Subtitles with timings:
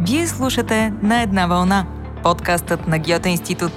[0.00, 1.86] Вие слушате На една вълна,
[2.22, 3.72] подкастът на Гьоте институт.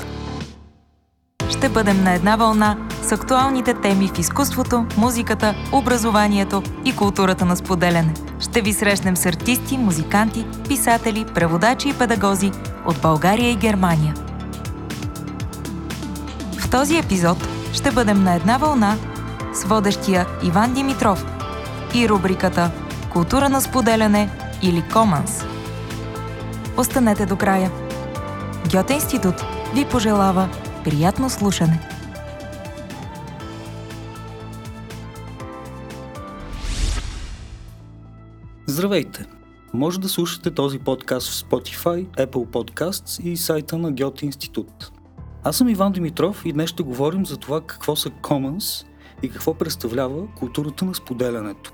[1.49, 7.55] Ще бъдем на една вълна с актуалните теми в изкуството, музиката, образованието и културата на
[7.55, 8.13] споделяне.
[8.39, 12.51] Ще ви срещнем с артисти, музиканти, писатели, преводачи и педагози
[12.85, 14.13] от България и Германия.
[16.59, 18.97] В този епизод ще бъдем на една вълна
[19.53, 21.25] с водещия Иван Димитров
[21.95, 22.71] и рубриката
[23.13, 24.29] Култура на споделяне
[24.61, 25.40] или Commons.
[26.77, 27.71] Останете до края.
[28.71, 29.35] Гьоте институт
[29.75, 30.49] ви пожелава
[30.83, 31.79] приятно слушане.
[38.65, 39.25] Здравейте!
[39.73, 44.91] Може да слушате този подкаст в Spotify, Apple Podcasts и сайта на Гьоте институт.
[45.43, 48.85] Аз съм Иван Димитров и днес ще говорим за това какво са Commons
[49.23, 51.73] и какво представлява културата на споделянето.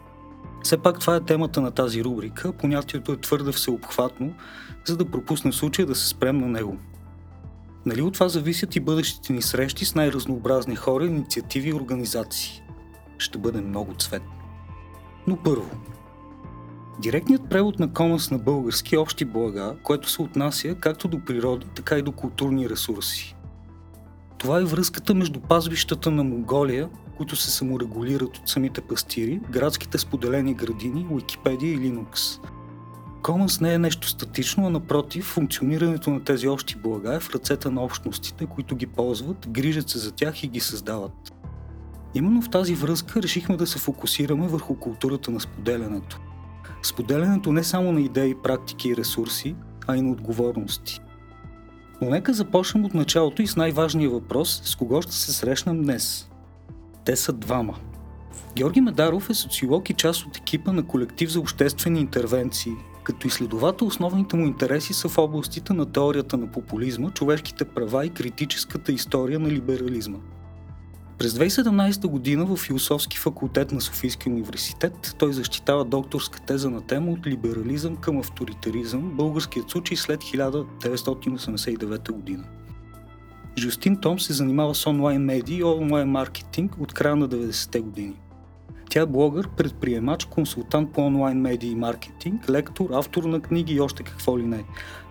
[0.64, 4.34] Все пак това е темата на тази рубрика, понятието е твърде всеобхватно,
[4.86, 6.78] за да пропусне случая да се спрем на него.
[7.86, 12.64] Нали от това зависят и бъдещите ни срещи с най-разнообразни хора, инициативи и организации.
[13.18, 14.32] Ще бъде много цветно.
[15.28, 15.70] Но първо,
[17.00, 21.98] Директният превод на Комас на български общи блага, което се отнася както до природа, така
[21.98, 23.36] и до културни ресурси.
[24.38, 30.54] Това е връзката между пазвищата на Монголия, които се саморегулират от самите пастири, градските споделени
[30.54, 32.40] градини, Уикипедия и Linux.
[33.22, 37.70] Commons не е нещо статично, а напротив, функционирането на тези общи блага е в ръцете
[37.70, 41.34] на общностите, които ги ползват, грижат се за тях и ги създават.
[42.16, 46.20] Именно в тази връзка решихме да се фокусираме върху културата на споделянето.
[46.84, 49.56] Споделянето не само на идеи, практики и ресурси,
[49.88, 51.02] а и на отговорности.
[52.02, 56.30] Но нека започнем от началото и с най-важния въпрос, с кого ще се срещнем днес.
[57.08, 57.80] Те са двама.
[58.56, 62.72] Георги Медаров е социолог и част от екипа на колектив за обществени интервенции.
[63.04, 68.10] Като изследовател основните му интереси са в областите на теорията на популизма, човешките права и
[68.10, 70.18] критическата история на либерализма.
[71.18, 77.12] През 2017 година в философски факултет на Софийския университет той защитава докторска теза на тема
[77.12, 82.44] от либерализъм към авторитаризъм, българският случай след 1989 година.
[83.58, 88.14] Жустин Том се занимава с онлайн медии и онлайн маркетинг от края на 90-те години.
[88.90, 93.80] Тя е блогър, предприемач, консултант по онлайн медии и маркетинг, лектор, автор на книги и
[93.80, 94.64] още какво ли не.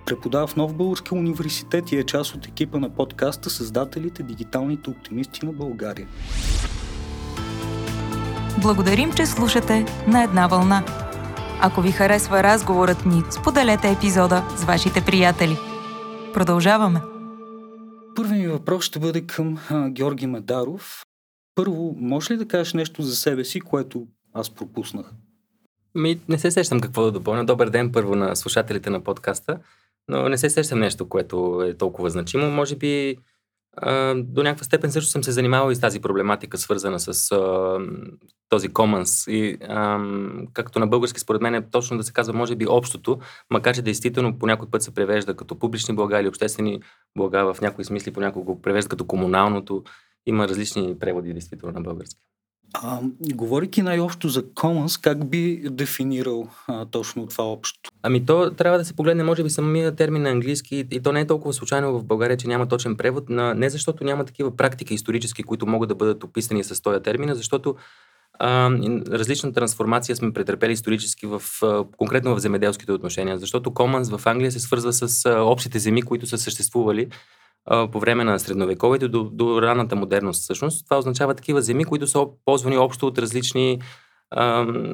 [0.06, 5.46] Преподава в Нов Български университет и е част от екипа на подкаста Създателите Дигиталните оптимисти
[5.46, 6.06] на България.
[8.62, 10.82] Благодарим, че слушате на една вълна.
[11.60, 15.56] Ако ви харесва разговорът ни, споделете епизода с вашите приятели.
[16.34, 17.15] Продължаваме.
[18.16, 21.02] Първият ми въпрос ще бъде към а, Георги Медаров.
[21.54, 25.12] Първо, може ли да кажеш нещо за себе си, което аз пропуснах?
[25.94, 27.46] Ми, не се сещам какво да допълня.
[27.46, 29.58] Добър ден първо на слушателите на подкаста,
[30.08, 32.50] но не се сещам нещо, което е толкова значимо.
[32.50, 33.16] Може би
[33.76, 37.78] а, до някаква степен също съм се занимавал и с тази проблематика, свързана с а,
[38.48, 39.30] този commons.
[39.30, 40.00] И а,
[40.52, 43.18] както на български, според мен е точно да се казва, може би общото,
[43.50, 46.80] макар че действително по някой път се превежда като публични блага или обществени
[47.18, 49.82] блага, в някои смисли понякога го превежда като комуналното.
[50.26, 52.16] Има различни преводи, действително, на български.
[52.74, 53.00] А,
[53.34, 57.90] говорики най-общо за Commons, как би дефинирал а, точно това общо?
[58.02, 61.20] Ами то трябва да се погледне, може би, самия термин на английски и то не
[61.20, 64.94] е толкова случайно в България, че няма точен превод, на, не защото няма такива практики
[64.94, 67.76] исторически, които могат да бъдат описани с този термин, а защото
[68.38, 68.70] а,
[69.10, 71.42] различна трансформация сме претърпели исторически в,
[71.96, 76.38] конкретно в земеделските отношения, защото Commons в Англия се свързва с общите земи, които са
[76.38, 77.08] съществували
[77.92, 80.84] по време на средновековието до, до ранната модерност всъщност.
[80.84, 83.80] Това означава такива земи, които са ползвани общо от различни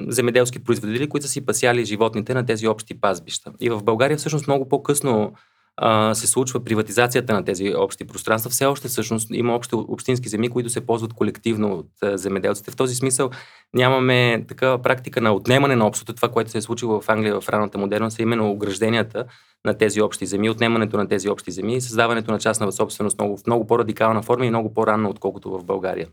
[0.09, 3.53] земеделски производители, които са си пасяли животните на тези общи пазбища.
[3.61, 5.33] И в България всъщност много по-късно
[5.77, 8.51] а, се случва приватизацията на тези общи пространства.
[8.51, 12.71] Все още всъщност има общи общински земи, които се ползват колективно от земеделците.
[12.71, 13.31] В този смисъл
[13.75, 16.13] нямаме такава практика на отнемане на общото.
[16.13, 19.25] Това, което се е случило в Англия в ранната модерност, е именно огражденията
[19.65, 23.37] на тези общи земи, отнемането на тези общи земи и създаването на частна собственост много,
[23.37, 26.07] в много по-радикална форма и много по-ранно, отколкото в България.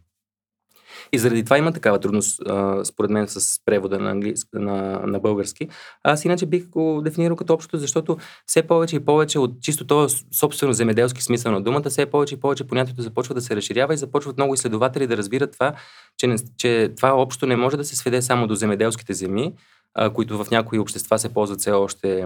[1.11, 2.41] И заради това има такава трудност,
[2.83, 5.67] според мен, с превода на, английски, на, на български.
[6.03, 10.15] Аз иначе бих го дефинирал като общото, защото все повече и повече от чисто този
[10.31, 13.97] собствено земеделски смисъл на думата, все повече и повече понятието започва да се разширява и
[13.97, 15.73] започват много изследователи да разбират това,
[16.17, 19.53] че, не, че това общо не може да се сведе само до земеделските земи,
[20.13, 22.25] които в някои общества се ползват все още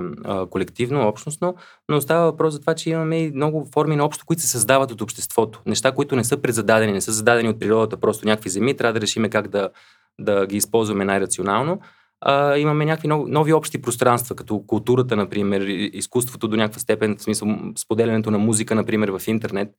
[0.50, 1.56] колективно, общностно,
[1.90, 4.92] но става въпрос за това, че имаме и много форми на общо, които се създават
[4.92, 5.62] от обществото.
[5.66, 9.02] Неща, които не са предзададени, не са зададени от природата, просто някакви земи, трябва да
[9.02, 9.70] решиме как да,
[10.20, 11.80] да ги използваме най-рационално.
[12.26, 15.62] а, имаме някакви нови общи пространства, като културата, например,
[15.94, 19.70] изкуството до някаква степен, в смисъл споделянето на музика, например, в интернет.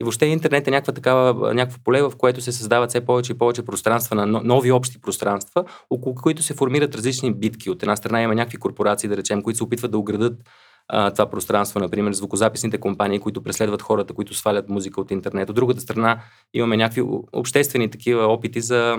[0.00, 3.38] И въобще интернет е някаква такава, някакво поле, в което се създават все повече и
[3.38, 7.70] повече пространства, на нови общи пространства, около които се формират различни битки.
[7.70, 10.40] От една страна има някакви корпорации, да речем, които се опитват да оградат
[10.88, 15.50] това пространство, например, звукозаписните компании, които преследват хората, които свалят музика от интернет.
[15.50, 16.20] От другата страна
[16.54, 17.02] имаме някакви
[17.32, 18.96] обществени такива опити за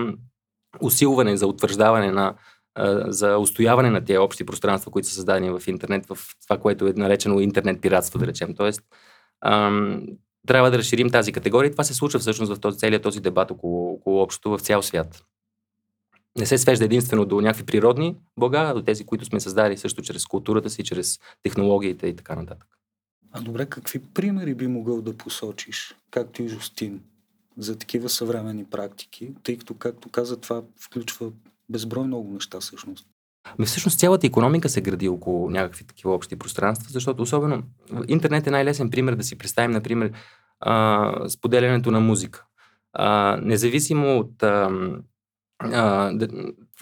[0.82, 2.34] усилване, за утвърждаване на
[3.08, 6.18] за устояване на тези общи пространства, които са създадени в интернет, в
[6.48, 8.56] това, което е наречено интернет пиратство, да речем.
[8.56, 8.82] Тоест,
[9.46, 10.02] ам,
[10.48, 11.72] трябва да разширим тази категория.
[11.72, 15.24] Това се случва всъщност в този, целият този дебат около, около общото в цял свят.
[16.38, 20.02] Не се свежда единствено до някакви природни блага, а до тези, които сме създали също
[20.02, 22.68] чрез културата си, чрез технологиите и така нататък.
[23.32, 27.02] А добре, какви примери би могъл да посочиш, както и Жустин,
[27.58, 31.32] за такива съвременни практики, тъй като, както каза, това включва
[31.70, 33.08] безброй много неща всъщност.
[33.58, 37.64] Ами всъщност цялата економика се гради около някакви такива общи пространства, защото особено
[38.08, 40.12] интернет е най-лесен пример да си представим, например,
[40.60, 42.46] а, споделянето на музика.
[42.94, 44.44] А, независимо от...
[44.44, 44.70] А,
[45.60, 46.28] а, да,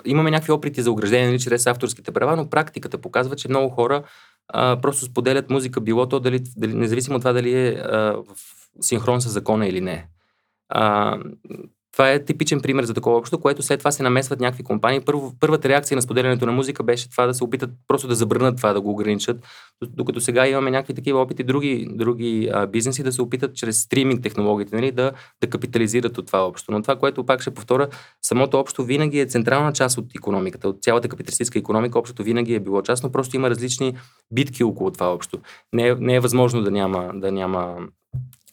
[0.05, 4.03] имаме някакви опити за ограждение нали, чрез авторските права, но практиката показва, че много хора
[4.47, 8.25] а, просто споделят музика, било то дали, дали, независимо от това дали е а, в
[8.81, 10.07] синхрон с закона или не.
[10.69, 11.17] А,
[11.97, 15.01] това е типичен пример за такова общо, което след това се намесват някакви компании.
[15.01, 18.57] Първо, първата реакция на споделянето на музика беше това да се опитат просто да забранят
[18.57, 19.37] това, да го ограничат.
[19.81, 24.23] Докато сега имаме някакви такива опити, други, други а, бизнеси да се опитат чрез стриминг
[24.23, 25.11] технологиите нали, да,
[25.41, 26.71] да капитализират от това общо.
[26.71, 27.87] Но това, което пак ще повторя,
[28.21, 32.59] самото общо винаги е централна част от економиката, от цялата капиталистическа економика, общото винаги е
[32.59, 33.93] било част, но просто има различни
[34.33, 35.39] битки около това общо.
[35.73, 37.77] Не е, не е възможно да няма, да няма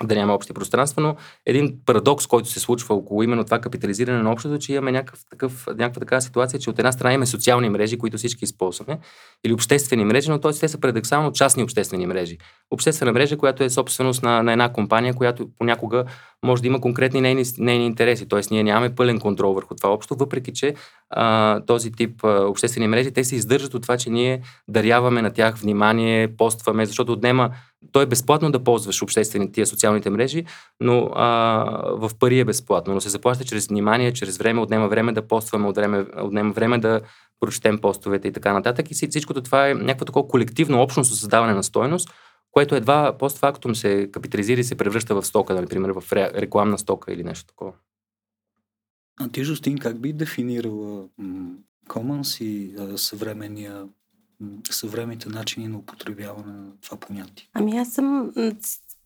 [0.03, 4.33] да няма общи пространства, но един парадокс, който се случва около именно това капитализиране на
[4.33, 7.99] общото, че имаме някакъв, такъв, някаква такава ситуация, че от една страна имаме социални мрежи,
[7.99, 8.99] които всички използваме,
[9.45, 10.53] или обществени мрежи, но т.е.
[10.53, 12.39] те са парадоксално частни обществени мрежи.
[12.71, 16.05] Обществена мрежа, която е собственост на, на една компания, която понякога
[16.45, 18.29] може да има конкретни нейни, нейни интереси.
[18.29, 18.41] Т.е.
[18.51, 20.75] ние нямаме пълен контрол върху това общо, въпреки че
[21.11, 25.31] а, този тип а, обществени мрежи, те се издържат от това, че ние даряваме на
[25.31, 27.51] тях внимание, постваме, защото отнема
[27.93, 30.45] то е безплатно да ползваш обществени тия социалните мрежи,
[30.81, 31.27] но а,
[31.97, 35.69] в пари е безплатно, но се заплаща чрез внимание, чрез време, отнема време да постваме,
[35.69, 37.01] отнема, отнема време да
[37.41, 38.91] прочетем постовете и така нататък.
[38.91, 42.11] И всичкото това е някакво такова колективно, общностно създаване на стойност,
[42.51, 47.25] което едва постфактум се капитализира и се превръща в стока, например, в рекламна стока или
[47.25, 47.73] нещо такова.
[49.21, 51.05] А ти, Жустин, как би дефинирала
[51.89, 53.85] Commons и съвременния
[54.71, 57.49] съвременните начини на употребяване на това понятие?
[57.55, 58.33] Ами аз съм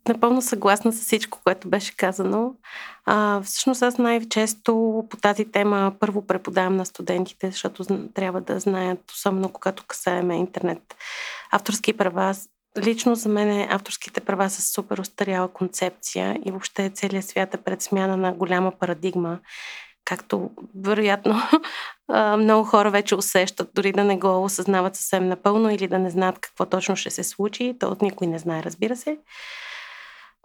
[0.09, 2.55] напълно съгласна с всичко, което беше казано.
[3.05, 9.11] А, всъщност аз най-често по тази тема първо преподавам на студентите, защото трябва да знаят,
[9.11, 10.95] особено когато касаеме интернет.
[11.51, 12.35] Авторски права
[12.79, 17.83] Лично за мен авторските права са супер устаряла концепция и въобще целият свят е пред
[17.83, 19.39] смяна на голяма парадигма
[20.09, 21.43] както вероятно
[22.39, 26.39] много хора вече усещат, дори да не го осъзнават съвсем напълно или да не знаят
[26.39, 27.77] какво точно ще се случи.
[27.81, 29.19] То от никой не знае, разбира се.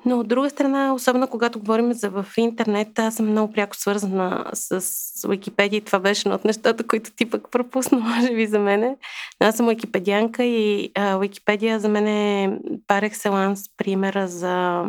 [0.06, 4.46] Но от друга страна, особено когато говорим за в интернет, аз съм много пряко свързана
[4.54, 4.82] с
[5.30, 8.98] Википедия и това беше едно от нещата, които ти пък пропусна, може би за мене.
[9.40, 14.86] Аз съм википедианка и а, Википедия за мен е пар екселанс примера за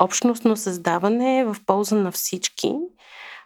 [0.00, 2.74] общностно създаване в полза на всички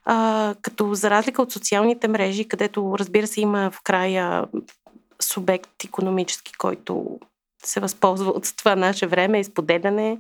[0.05, 4.45] а, като за разлика от социалните мрежи, където разбира се има в края
[5.23, 7.19] субект економически, който
[7.65, 10.19] се възползва от това наше време, изподеляне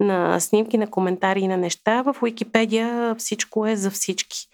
[0.00, 2.02] на снимки, на коментари и на неща.
[2.02, 4.46] В Уикипедия всичко е за всички.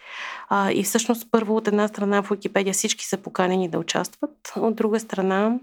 [0.48, 4.76] А, и всъщност първо от една страна в Уикипедия всички са поканени да участват, от
[4.76, 5.58] друга страна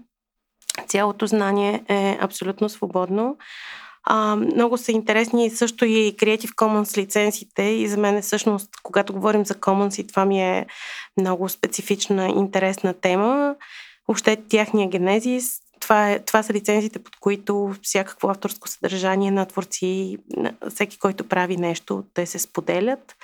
[0.86, 3.36] цялото знание е абсолютно свободно.
[4.04, 9.44] А, много са интересни също и Creative Commons лицензите и за мен всъщност, когато говорим
[9.44, 10.66] за Commons и това ми е
[11.16, 13.54] много специфична, интересна тема,
[14.08, 20.18] въобще тяхния генезис, това, е, това са лицензите, под които всякакво авторско съдържание на творци,
[20.68, 23.16] всеки, който прави нещо, те се споделят.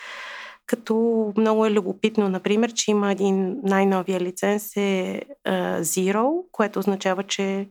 [0.67, 0.95] Като
[1.37, 7.69] много е любопитно, например, че има един най-новия лиценз е uh, Zero, което означава, че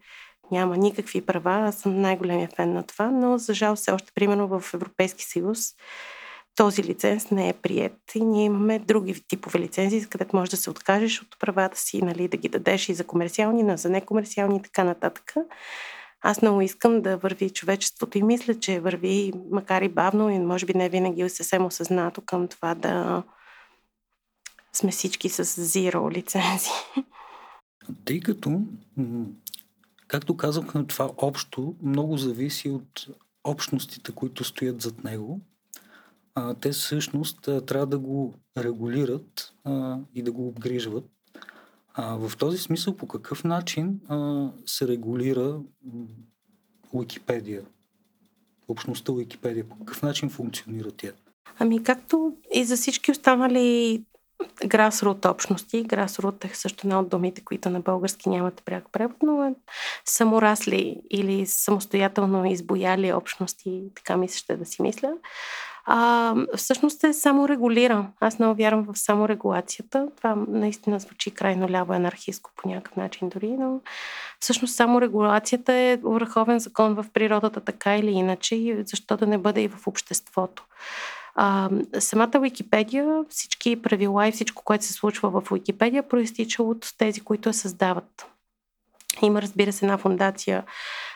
[0.51, 1.67] няма никакви права.
[1.67, 5.59] Аз съм най-големия фен на това, но за жал все още, примерно в Европейски съюз,
[6.55, 10.69] този лиценз не е прият и ние имаме други типове лицензии, където можеш да се
[10.69, 14.61] откажеш от правата си, нали, да ги дадеш и за комерциални, но за некомерциални и
[14.61, 15.33] така нататък.
[16.21, 20.65] Аз много искам да върви човечеството и мисля, че върви, макар и бавно и може
[20.65, 23.23] би не винаги съвсем осъзнато към това да
[24.73, 26.69] сме всички с зиро лицензи.
[28.05, 28.61] Тъй като,
[30.13, 33.07] както казахме, това общо много зависи от
[33.43, 35.41] общностите, които стоят зад него.
[36.61, 39.53] Те всъщност трябва да го регулират
[40.15, 41.05] и да го обгрижват.
[41.97, 43.99] В този смисъл, по какъв начин
[44.65, 45.61] се регулира
[46.91, 47.63] Уикипедия?
[48.67, 51.11] Общността Уикипедия, по какъв начин функционира тя?
[51.59, 54.03] Ами както и за всички останали
[54.65, 55.83] грасрут общности.
[55.83, 59.53] Грасрут е също една от думите, които на български нямат пряк превод, но е
[60.05, 65.13] саморасли или самостоятелно избояли общности, така ми се ще да си мисля.
[65.85, 68.07] А, всъщност е саморегулира.
[68.19, 70.07] Аз много вярвам в саморегулацията.
[70.17, 73.79] Това наистина звучи крайно ляво анархистко по някакъв начин дори, но
[74.39, 79.61] всъщност саморегулацията е върховен закон в природата така или иначе и защо да не бъде
[79.61, 80.65] и в обществото.
[81.35, 87.21] А, самата Википедия, всички правила и всичко, което се случва в Википедия, проистича от тези,
[87.21, 88.25] които я създават.
[89.21, 90.63] Има, разбира се, една фундация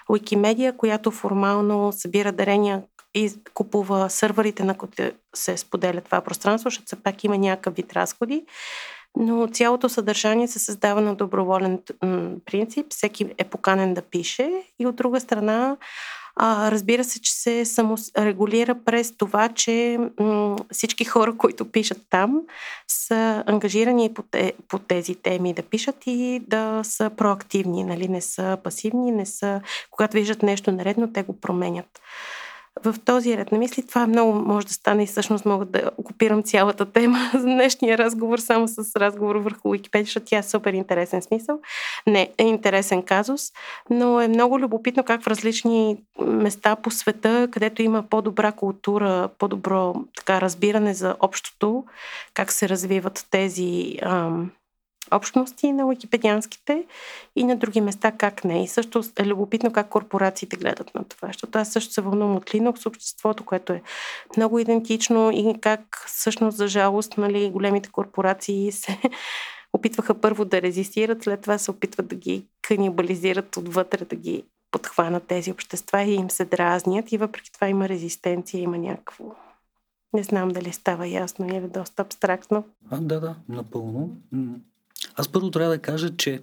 [0.10, 2.84] Wikimedia, която формално събира дарения
[3.14, 7.94] и купува сървърите, на които се споделя това пространство, защото все пак има някакъв вид
[7.94, 8.46] разходи.
[9.20, 11.80] Но цялото съдържание се създава на доброволен
[12.46, 12.86] принцип.
[12.90, 14.52] Всеки е поканен да пише.
[14.80, 15.78] И от друга страна,
[16.40, 22.42] а, разбира се, че се саморегулира през това, че м- всички хора, които пишат там,
[22.88, 28.08] са ангажирани по, те, по тези теми да пишат и да са проактивни, нали?
[28.08, 32.00] не са пасивни, не са, когато виждат нещо наредно, те го променят
[32.84, 36.44] в този ред на мисли това много може да стане и всъщност мога да окупирам
[36.44, 41.22] цялата тема за днешния разговор само с разговор върху Wikipedia, защото тя е супер интересен
[41.22, 41.60] смисъл.
[42.08, 43.42] Не, е интересен казус,
[43.90, 49.96] но е много любопитно как в различни места по света, където има по-добра култура, по-добро
[50.18, 51.84] така разбиране за общото,
[52.34, 54.52] как се развиват тези ам,
[55.12, 56.86] общности на уикипедианските
[57.36, 58.64] и на други места как не.
[58.64, 62.44] И също е любопитно как корпорациите гледат на това, защото аз също се вълнувам от
[62.44, 63.82] Linux обществото, което е
[64.38, 69.00] много идентично и как всъщност за жалост нали, големите корпорации се
[69.74, 75.24] опитваха първо да резистират, след това се опитват да ги канибализират отвътре, да ги подхванат
[75.24, 79.26] тези общества и им се дразнят и въпреки това има резистенция, има някакво
[80.14, 82.64] не знам дали става ясно или доста абстрактно.
[82.90, 84.18] А, да, да, напълно.
[85.18, 86.42] Аз първо трябва да кажа, че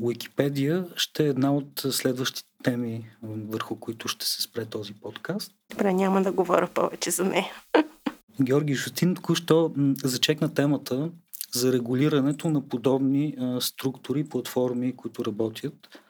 [0.00, 5.52] Уикипедия ще е една от следващите теми, върху които ще се спре този подкаст.
[5.70, 7.52] Добре, няма да говоря повече за нея.
[8.42, 9.72] Георги Шустин току-що
[10.04, 11.10] зачекна темата
[11.52, 16.00] за регулирането на подобни а, структури, платформи, които работят.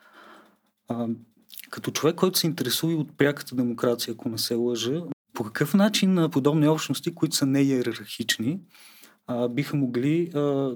[0.88, 1.06] А,
[1.70, 6.14] като човек, който се интересува от пряката демокрация, ако не се лъжа, по какъв начин
[6.14, 8.60] на подобни общности, които са неиерархични,
[9.26, 10.72] а, биха могли а,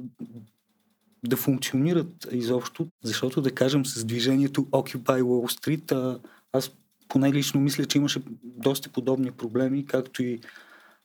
[1.26, 6.18] да функционират изобщо, защото да кажем с движението Occupy Wall Street, а,
[6.52, 6.70] аз
[7.08, 10.40] поне лично мисля, че имаше доста подобни проблеми, както и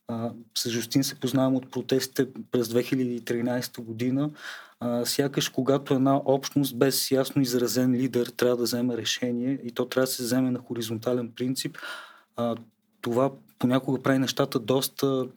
[0.08, 4.30] а, с Жустин се познавам от протестите през 2013 година.
[4.80, 9.86] А, сякаш когато една общност без ясно изразен лидер трябва да вземе решение и то
[9.86, 11.78] трябва да се вземе на хоризонтален принцип,
[12.36, 12.56] а,
[13.02, 15.28] това понякога прави нещата доста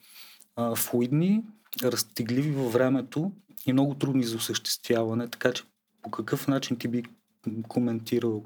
[0.56, 1.44] а, флуидни,
[1.82, 3.32] разтегливи във времето
[3.66, 5.62] и много трудни за осъществяване, така че
[6.02, 7.02] по какъв начин ти би
[7.68, 8.44] коментирал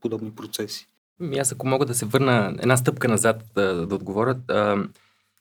[0.00, 0.86] подобни процеси?
[1.20, 4.36] Ами аз ако мога да се върна една стъпка назад да, да отговоря,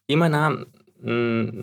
[0.09, 0.57] има една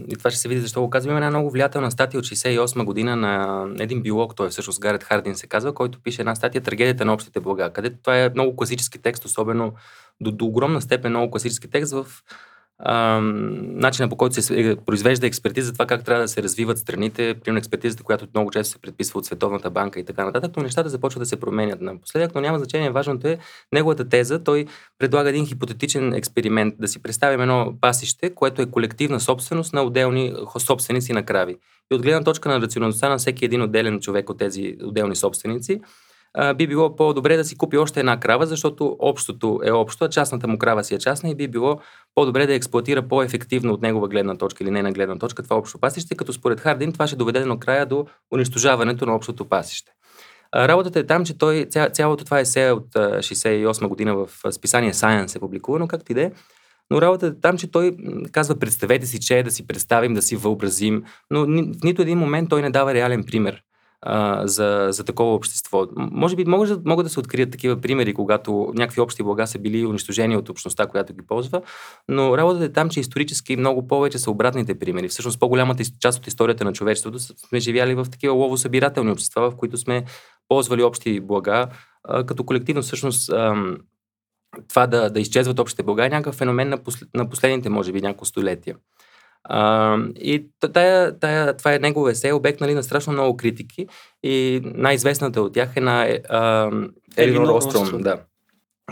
[0.09, 1.11] и това ще се види защо го казвам.
[1.11, 5.37] Има една много влиятелна статия от 68 година на един биолог, той всъщност Гарет Хардин
[5.37, 8.99] се казва, който пише една статия Трагедията на общите блага, където това е много класически
[8.99, 9.73] текст, особено
[10.21, 12.07] до, до огромна степен много класически текст в
[12.85, 17.35] начина по който се е, произвежда експертиза за това как трябва да се развиват страните,
[17.45, 20.89] примерно експертизата, която много често се предписва от Световната банка и така нататък, но нещата
[20.89, 22.91] започват да се променят напоследък, но няма значение.
[22.91, 23.39] Важното е
[23.73, 24.45] неговата теза.
[24.45, 24.67] Той
[24.99, 30.35] предлага един хипотетичен експеримент, да си представим едно пасище, което е колективна собственост на отделни
[30.59, 31.57] собственици на крави.
[31.93, 35.81] И от гледна точка на рационалността на всеки един отделен човек от тези отделни собственици,
[36.57, 40.49] би било по-добре да си купи още една крава, защото общото е общо, а частната
[40.49, 41.81] му крава си е частна и би било
[42.15, 45.79] по-добре да експлуатира по-ефективно от негова гледна точка или не на гледна точка това общо
[45.79, 49.93] пасище, като според Хардин това ще доведе до края до унищожаването на общото пасище.
[50.57, 55.37] Работата е там, че той, ця, цялото това есе от 68 година в списание Science
[55.37, 56.33] е публикувано, както и да е,
[56.91, 57.97] но работата е там, че той
[58.33, 61.47] казва, представете си, че е да си представим, да си въобразим, но в
[61.85, 63.63] нито един момент той не дава реален пример
[64.03, 65.87] а, за, за такова общество.
[65.97, 69.87] Може би могат, могат да се открият такива примери, когато някакви общи блага са били
[69.87, 71.63] унищожени от общността, която ги ползва,
[72.09, 75.09] но работата е там, че исторически много повече са обратните примери.
[75.09, 79.77] Всъщност по-голямата част от историята на човечеството сме живяли в такива ловосъбирателни общества, в които
[79.77, 80.05] сме
[80.49, 81.67] ползвали общи блага,
[82.05, 83.55] а, като колективно всъщност а,
[84.69, 88.01] това да, да изчезват общите блага е някакъв феномен на, послед, на последните, може би,
[88.01, 88.77] няколко столетия.
[89.45, 93.87] А, и тая, тая, това е негово есе, обект нали, на страшно много критики
[94.23, 96.21] и най-известната от тях е на е,
[97.17, 98.21] Елинор Остром, да,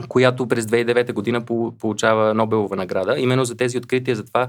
[0.08, 1.44] която през 2009 година
[1.78, 4.48] получава Нобелова награда, именно за тези открития, за това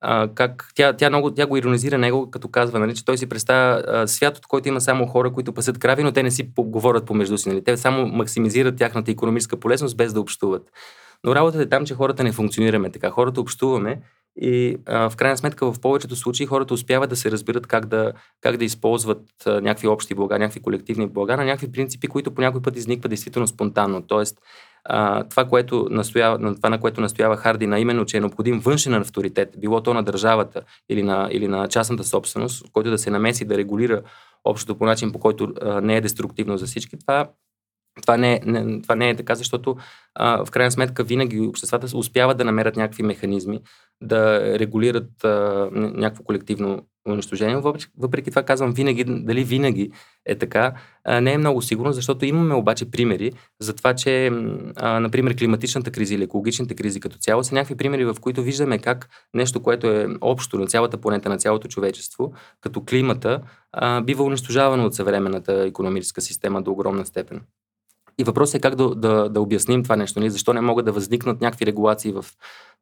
[0.00, 3.28] а, как тя, тя, много, тя го иронизира него, като казва, нали, че той си
[3.28, 6.50] представя а, свят, от който има само хора, които пасат крави, но те не си
[6.58, 7.48] говорят помежду си.
[7.48, 7.64] Нали.
[7.64, 10.62] Те само максимизират тяхната економическа полезност, без да общуват.
[11.24, 13.10] Но работата е там, че хората не функционираме така.
[13.10, 14.00] Хората общуваме
[14.40, 18.12] и а, в крайна сметка в повечето случаи хората успяват да се разберат как да,
[18.40, 22.40] как да използват а, някакви общи блага, някакви колективни блага на някакви принципи, които по
[22.40, 24.02] някой път изникват действително спонтанно.
[24.02, 24.38] Тоест,
[24.84, 28.60] а, това, което настоява, на това, на което настоява Харди, на именно, че е необходим
[28.60, 33.10] външен авторитет, било то на държавата или на, или на частната собственост, който да се
[33.10, 34.02] намеси да регулира
[34.44, 37.28] общото по начин, по който а, не е деструктивно за всички, това
[38.02, 39.76] това не, не, това не е така, защото
[40.14, 43.60] а, в крайна сметка винаги обществата успяват да намерят някакви механизми,
[44.00, 47.62] да регулират а, някакво колективно унищожение.
[47.98, 49.90] Въпреки това казвам винаги, дали винаги
[50.26, 50.74] е така,
[51.04, 54.30] а, не е много сигурно, защото имаме обаче примери за това, че,
[54.76, 58.78] а, например, климатичната криза или екологичните кризи като цяло са някакви примери, в които виждаме
[58.78, 63.40] как нещо, което е общо на цялата планета, на цялото човечество, като климата,
[63.72, 67.40] а, бива унищожавано от съвременната економическа система до огромна степен.
[68.18, 70.30] И въпросът е как да, да, да обясним това нещо, нали?
[70.30, 72.24] защо не могат да възникнат някакви регулации в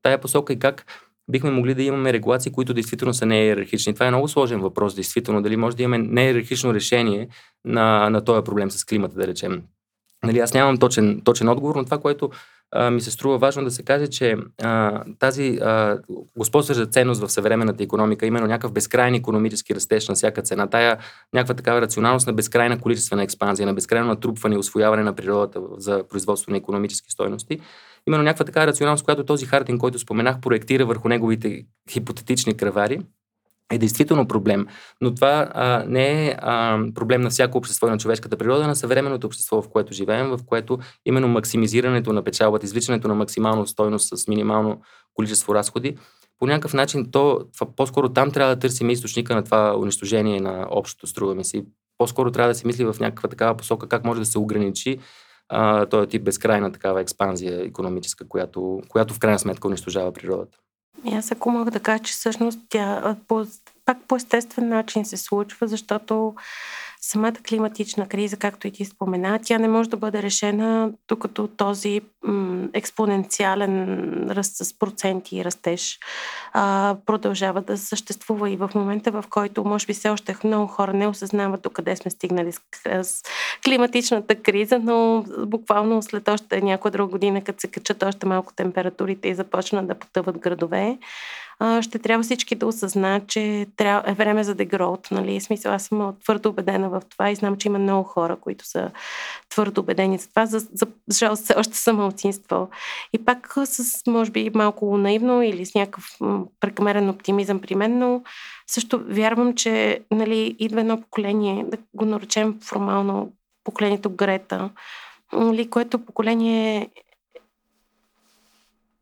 [0.03, 0.87] тая посока и как
[1.29, 3.95] бихме могли да имаме регулации, които действително са неиерархични.
[3.95, 5.43] Това е много сложен въпрос, действително.
[5.43, 7.29] Дали може да имаме неиерархично решение
[7.65, 9.63] на, на този проблем с климата, да речем.
[10.25, 12.31] Нали, аз нямам точен, точен отговор, но това, което
[12.93, 15.99] ми се струва важно да се каже, че а, тази а,
[16.37, 20.99] господстваща ценност в съвременната економика, именно някакъв безкрайен економически растеж на всяка цена, тая
[21.33, 26.05] някаква такава рационалност на безкрайна количествена експанзия, на безкрайно натрупване и освояване на природата за
[26.09, 27.61] производство на економически стойности,
[28.07, 33.01] именно някаква така рационалност, която този Хартин, който споменах, проектира върху неговите хипотетични кръвари,
[33.73, 34.67] е действително проблем.
[35.01, 38.77] Но това а, не е а, проблем на всяко общество и на човешката природа, на
[38.77, 44.19] съвременното общество, в което живеем, в което именно максимизирането на печалбата, извличането на максимална стойност
[44.19, 44.81] с минимално
[45.15, 45.97] количество разходи,
[46.39, 47.41] по някакъв начин то,
[47.77, 51.65] по-скоро там трябва да търсим източника на това унищожение на общото, струва ми си.
[51.99, 54.99] По-скоро трябва да се мисли в някаква такава посока как може да се ограничи
[55.91, 60.59] този тип безкрайна такава експанзия економическа, която, която в крайна сметка унищожава природата.
[61.13, 63.47] Аз ако мога да кажа, че всъщност тя по,
[63.85, 66.35] пак по естествен начин се случва, защото
[67.07, 72.01] самата климатична криза, както и ти спомена, тя не може да бъде решена, докато този
[72.23, 75.99] м- експоненциален ръст с проценти и растеж
[76.53, 78.51] а, продължава да съществува.
[78.51, 82.11] И в момента, в който може би все още много хора не осъзнават докъде сме
[82.11, 82.61] стигнали с,
[83.03, 83.23] с
[83.65, 89.29] климатичната криза, но буквално след още някоя друга година, като се качат още малко температурите
[89.29, 90.99] и започнат да потъват градове,
[91.81, 95.09] ще трябва всички да осъзнаят, че е време за дегроут.
[95.11, 95.41] Нали?
[95.41, 98.91] Смисъл, аз съм твърдо убедена в това и знам, че има много хора, които са
[99.49, 100.47] твърдо убедени за това.
[100.47, 102.69] За, за жалост, все още съм малцинство.
[103.13, 106.19] И пак с, може би, малко наивно или с някакъв
[106.61, 108.23] прекомерен оптимизъм при мен, но
[108.67, 113.33] също вярвам, че нали, идва едно поколение, да го наречем формално
[113.65, 114.71] поколението Грета,
[115.33, 116.91] нали, което поколение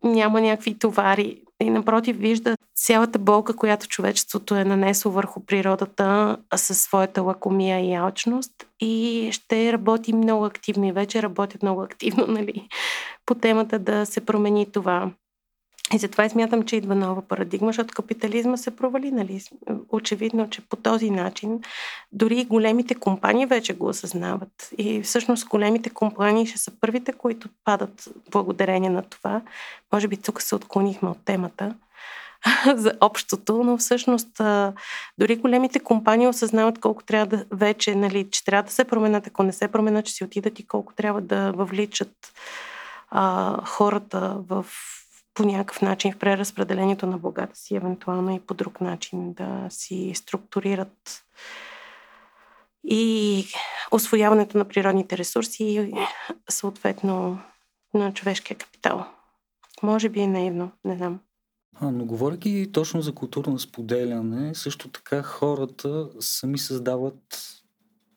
[0.04, 6.80] няма някакви товари и напротив вижда цялата болка, която човечеството е нанесло върху природата със
[6.80, 12.68] своята лакомия и алчност и ще работи много активно и вече работят много активно нали,
[13.26, 15.10] по темата да се промени това.
[15.94, 19.10] И затова смятам, че идва нова парадигма, защото капитализма се провали.
[19.10, 19.42] Нали?
[19.88, 21.60] Очевидно, че по този начин
[22.12, 24.70] дори големите компании вече го осъзнават.
[24.78, 29.40] И всъщност големите компании ще са първите, които падат благодарение на това.
[29.92, 31.74] Може би тук се отклонихме от темата
[32.74, 34.40] за общото, но всъщност
[35.18, 39.42] дори големите компании осъзнават колко трябва да вече, нали, че трябва да се променят, ако
[39.42, 42.32] не се променят, че си отидат и колко трябва да въвличат
[43.10, 44.66] а, хората в
[45.34, 50.12] по някакъв начин в преразпределението на богата си, евентуално и по друг начин да си
[50.14, 51.24] структурират
[52.84, 53.44] и
[53.90, 55.94] освояването на природните ресурси и
[56.50, 57.40] съответно
[57.94, 59.06] на човешкия капитал.
[59.82, 61.20] Може би е наивно, не знам.
[61.74, 67.52] А, но говоряки точно за културно споделяне, също така хората сами създават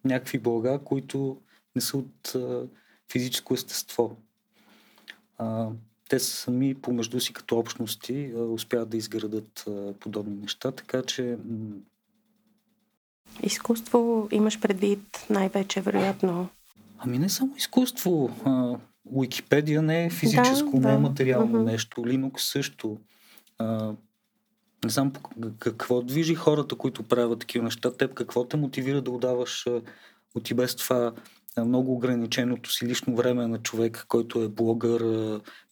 [0.06, 1.42] някакви блага, които
[1.76, 2.68] не са от а,
[3.12, 4.18] физическо естество.
[5.38, 5.70] А,
[6.10, 9.66] те сами помежду си като общности успяват да изградат
[10.00, 11.38] подобни неща, така че
[13.44, 16.50] Изкуство имаш предвид най-вече, вероятно.
[16.98, 18.30] Ами не само изкуство.
[19.06, 21.00] Уикипедия не е физическо, Да, не е да.
[21.00, 21.72] материално Мгм.
[21.72, 22.02] нещо.
[22.02, 22.98] Linux също.
[23.58, 23.94] А,
[24.84, 25.12] не знам
[25.60, 27.92] какво движи хората, които правят такива неща.
[27.94, 29.68] Теб какво те мотивира да отдаваш
[30.36, 31.14] от и без това
[31.58, 35.02] много ограниченото си лично време на човек, който е блогър,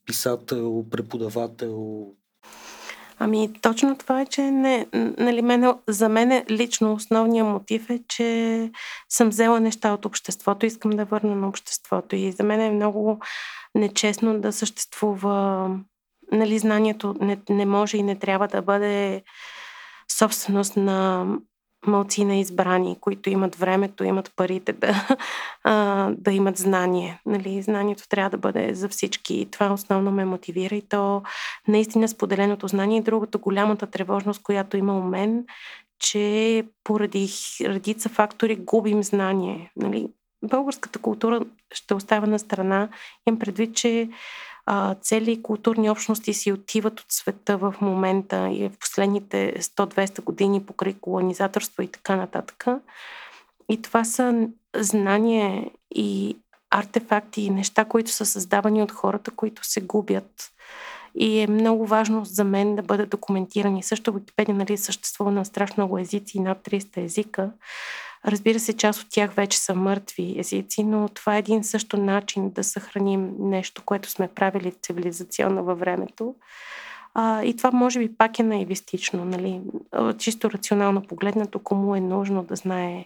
[0.06, 2.06] писател, преподавател.
[3.20, 8.72] Ами точно това е, че не, нали, мене, за мен лично основният мотив е, че
[9.10, 13.20] съм взела неща от обществото, искам да върна на обществото и за мен е много
[13.76, 15.70] нечестно да съществува
[16.32, 19.24] нали, знанието не, не може и не трябва да бъде
[20.12, 21.26] собственост на
[21.88, 25.08] малцина избрани, които имат времето, имат парите да,
[25.64, 27.22] а, да имат знание.
[27.26, 31.22] Нали, знанието трябва да бъде за всички това основно ме мотивира и то
[31.68, 35.46] наистина споделеното знание и другото голямата тревожност, която има у мен,
[36.00, 37.30] че поради
[37.62, 39.72] редица фактори губим знание.
[39.76, 40.08] Нали?
[40.44, 41.42] Българската култура
[41.74, 42.90] ще оставя на страна.
[43.28, 44.10] Имам предвид, че
[44.66, 50.66] а, цели културни общности си отиват от света в момента и в последните 100-200 години
[50.66, 52.66] покрай колонизаторство и така нататък.
[53.70, 56.38] И това са знания и
[56.72, 60.52] артефакти и неща, които са създавани от хората, които се губят.
[61.16, 63.84] И е много важно за мен да бъдат документирани.
[63.84, 67.52] Също Википедия нали, съществува на страшно много езици, над 300 езика.
[68.26, 72.50] Разбира се, част от тях вече са мъртви езици, но това е един също начин
[72.50, 76.36] да съхраним нещо, което сме правили цивилизационно във времето.
[77.14, 79.62] А, и това може би пак е наивистично, нали?
[80.18, 83.06] Чисто рационално погледнато, кому е нужно да знае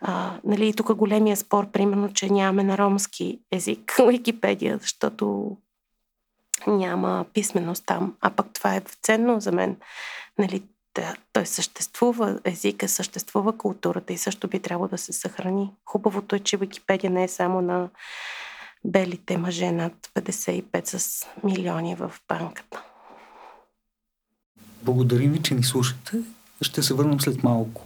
[0.00, 5.56] а, нали, тук големия спор, примерно, че нямаме на ромски език Википедия, защото
[6.66, 8.14] няма писменост там.
[8.20, 9.76] А пък това е ценно за мен.
[10.38, 10.62] Нали,
[11.32, 15.70] той съществува, езика съществува, културата и също би трябвало да се съхрани.
[15.84, 17.88] Хубавото е, че Википедия не е само на
[18.84, 22.82] белите мъже над 55 с милиони в банката.
[24.82, 26.18] Благодарим ви, че ни слушате.
[26.62, 27.82] Ще се върнем след малко.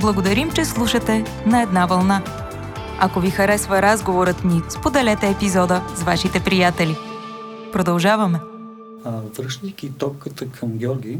[0.00, 2.22] Благодарим, че слушате на една вълна.
[3.00, 6.96] Ако ви харесва разговорът ни, споделете епизода с вашите приятели.
[7.72, 8.47] Продължаваме.
[9.04, 11.18] А, връщайки топката към Георги,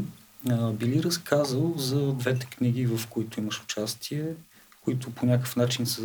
[0.49, 4.25] а, би ли разказал за двете книги, в които имаш участие,
[4.83, 6.01] които по някакъв начин са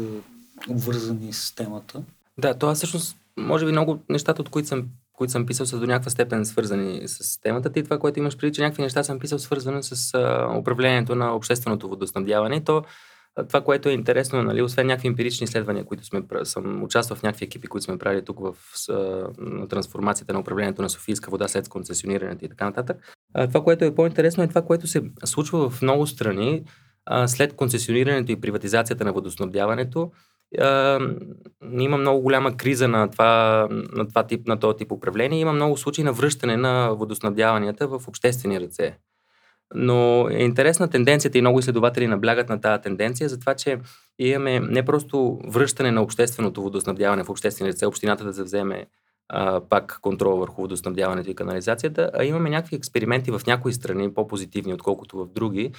[0.68, 2.02] обвързани с темата?
[2.38, 5.86] Да, това всъщност, може би много нещата, от които съм, които съм писал, са до
[5.86, 7.70] някаква степен свързани с темата.
[7.76, 10.18] И това, което имаш преди, че някакви неща съм писал свързани с
[10.58, 12.56] управлението на общественото водоснабдяване.
[12.56, 12.84] И то
[13.48, 17.44] това, което е интересно, нали, освен някакви емпирични изследвания, които сме, съм участвал в някакви
[17.44, 18.54] екипи, които сме правили тук в
[19.38, 23.14] на трансформацията на управлението на Софийска вода след концесионирането и така нататък.
[23.48, 26.64] Това, което е по-интересно е това, което се случва в много страни
[27.26, 30.12] след концесионирането и приватизацията на водоснабдяването
[31.78, 35.40] има много голяма криза на това, на това тип, на този тип управление.
[35.40, 38.98] Има много случаи на връщане на водоснабдяванията в обществени ръце.
[39.74, 43.78] Но е интересна тенденцията и много изследователи наблягат на тази тенденция за това, че
[44.18, 48.86] имаме не просто връщане на общественото водоснабдяване в обществени ръце, общината да завземе
[49.28, 54.74] а, пак контрол върху водоснабдяването и канализацията, а имаме някакви експерименти в някои страни, по-позитивни,
[54.74, 55.72] отколкото в други,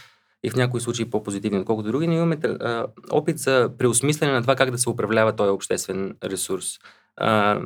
[0.43, 4.55] и в някои случаи по-позитивни, отколкото други, ние имаме а, опит за преосмислене на това
[4.55, 6.79] как да се управлява този обществен ресурс.
[7.17, 7.61] А,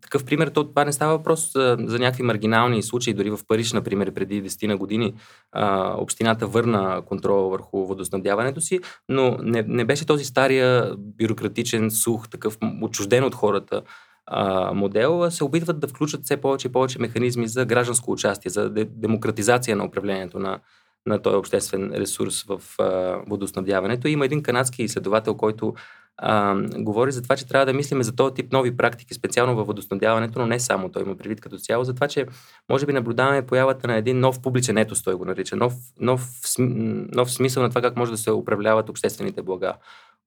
[0.00, 3.14] такъв пример, то това не става въпрос за, за някакви маргинални случаи.
[3.14, 5.14] Дори в Париж, например, преди 10 на години,
[5.52, 12.28] а, общината върна контрол върху водоснабдяването си, но не, не беше този стария бюрократичен, сух,
[12.28, 13.82] такъв отчужден от хората
[14.26, 18.70] а, модел, се опитват да включат все повече и повече механизми за гражданско участие, за
[18.70, 20.58] де, демократизация на управлението на,
[21.06, 24.08] на този обществен ресурс в а, водоснабдяването.
[24.08, 25.74] Има един канадски изследовател, който
[26.22, 29.66] а, говори за това, че трябва да мислиме за този тип нови практики, специално във
[29.66, 30.88] водоснабдяването, но не само.
[30.88, 32.26] Той има предвид като цяло, за това, че
[32.68, 37.32] може би наблюдаваме появата на един нов публичен етос, той го нарича, нов, нов, нов
[37.32, 39.72] смисъл на това как може да се управляват обществените блага,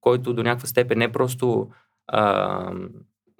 [0.02, 1.70] който до някаква степен не просто
[2.08, 2.72] а,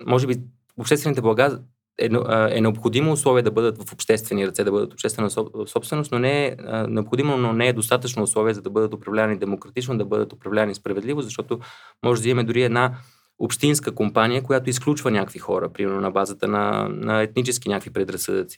[0.08, 0.36] може би
[0.78, 1.60] обществените блага
[1.98, 2.10] е,
[2.50, 5.30] е необходимо условие да бъдат в обществени ръце, да бъдат обществена
[5.68, 6.56] собственост, но не е
[6.88, 11.22] необходимо, но не е достатъчно условие за да бъдат управлявани демократично, да бъдат управлявани справедливо,
[11.22, 11.60] защото
[12.06, 12.98] може да имаме дори една
[13.40, 18.58] общинска компания, която изключва някакви хора, примерно на базата на, на етнически някакви предразсъдъци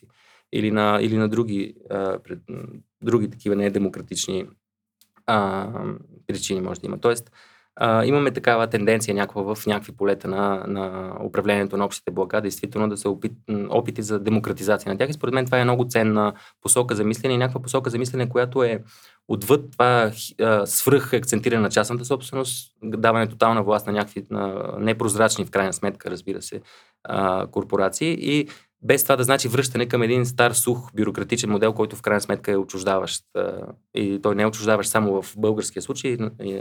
[0.52, 2.38] или на, или на други, а, пред,
[3.02, 4.46] други такива недемократични
[5.26, 5.68] а,
[6.26, 6.98] причини може да има.
[6.98, 7.30] Тоест,
[7.76, 12.88] а, имаме такава тенденция някаква в някакви полета на, на управлението на общите блага, действително
[12.88, 13.32] да се опит,
[13.68, 15.10] опити за демократизация на тях.
[15.10, 18.28] И според мен това е много ценна посока за мислене и някаква посока за мислене,
[18.28, 18.82] която е
[19.28, 20.10] отвъд това
[20.64, 26.10] свръх акцентиране на частната собственост, даване тотална власт на някакви на непрозрачни, в крайна сметка,
[26.10, 26.60] разбира се,
[27.04, 28.48] а, корпорации и
[28.86, 32.52] без това да значи връщане към един стар, сух, бюрократичен модел, който в крайна сметка
[32.52, 33.24] е отчуждаващ.
[33.94, 36.16] И той не е отчуждаващ само в българския случай,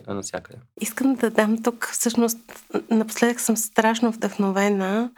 [0.08, 0.58] а навсякъде.
[0.82, 2.38] Искам да дам тук, всъщност,
[2.92, 5.12] напоследък съм страшно вдъхновена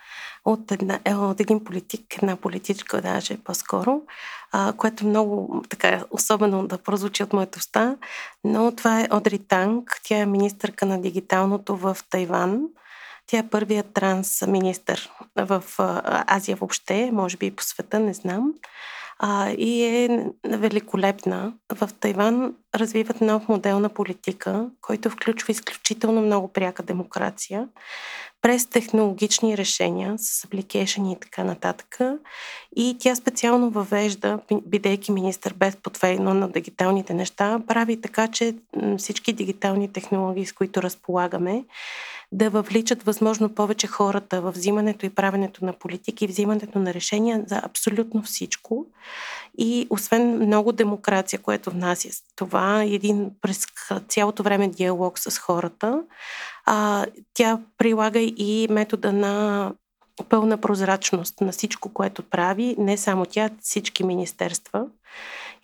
[0.46, 4.02] от, една, е, от един политик, една политичка даже по-скоро,
[4.52, 7.98] а, което много така особено да прозвучи от моята уста,
[8.44, 12.62] но това е Одри Танг, тя е министърка на дигиталното в Тайван.
[13.28, 15.64] Тя е първият транс министър в
[16.28, 18.54] Азия въобще, може би и по света, не знам.
[19.58, 21.54] И е великолепна.
[21.74, 27.68] В Тайван развиват нов модел на политика, който включва изключително много пряка демокрация,
[28.48, 32.00] през технологични решения, с апликейшени и така нататък.
[32.76, 38.56] И тя специално въвежда, бидейки министър без потвейно на дигиталните неща, прави така, че
[38.98, 41.64] всички дигитални технологии, с които разполагаме,
[42.32, 47.62] да въвличат възможно повече хората в взимането и правенето на политики взимането на решения за
[47.64, 48.86] абсолютно всичко.
[49.58, 53.66] И освен много демокрация, което внася това, един през
[54.08, 56.02] цялото време диалог с хората,
[56.70, 59.74] а, тя прилага и метода на
[60.30, 64.86] пълна прозрачност на всичко, което прави, не само тя, всички министерства.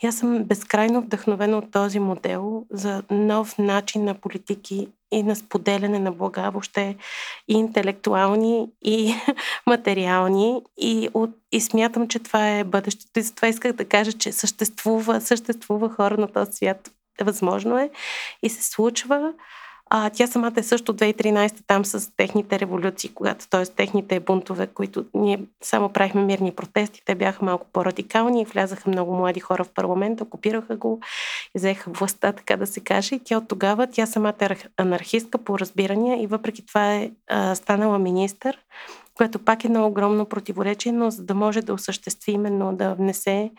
[0.03, 5.35] И аз съм безкрайно вдъхновена от този модел за нов начин на политики и на
[5.35, 6.95] споделяне на блага, въобще
[7.47, 9.13] и интелектуални, и
[9.67, 10.61] материални.
[10.77, 13.19] И, от, и смятам, че това е бъдещето.
[13.19, 16.91] И затова исках да кажа, че съществува, съществува хора на този свят.
[17.21, 17.89] Възможно е
[18.43, 19.33] и се случва.
[19.95, 23.65] А, тя самата е също 2013 там с техните революции, когато, т.е.
[23.65, 29.15] техните бунтове, които ние само правихме мирни протести, те бяха малко по-радикални и влязаха много
[29.15, 30.99] млади хора в парламента, окупираха го,
[31.56, 33.15] взеха властта, така да се каже.
[33.15, 37.56] И тя от тогава, тя самата е анархистка по разбирания и въпреки това е а,
[37.56, 38.58] станала министър
[39.17, 43.52] което пак е едно огромно противоречие, но за да може да осъществи именно да внесе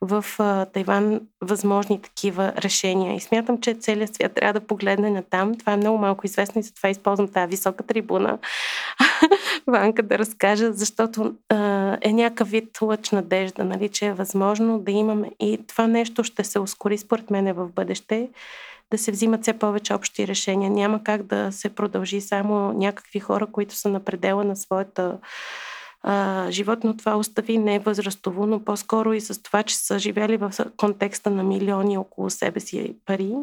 [0.00, 0.24] в
[0.72, 3.14] Тайван възможни такива решения.
[3.14, 5.54] И смятам, че целият свят трябва да погледне на там.
[5.54, 8.38] Това е много малко известно и затова използвам тази висока трибуна,
[9.66, 11.34] Ванка, да разкажа, защото
[12.00, 16.44] е някакъв вид лъч надежда, нали, че е възможно да имаме и това нещо ще
[16.44, 18.28] се ускори според мен в бъдеще
[18.92, 20.70] да се взимат все повече общи решения.
[20.70, 25.18] Няма как да се продължи само някакви хора, които са на предела на своята
[26.02, 30.36] а, живот, но това остави не възрастово, но по-скоро и с това, че са живели
[30.36, 33.34] в контекста на милиони около себе си пари,